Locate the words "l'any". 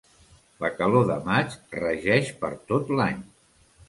3.01-3.21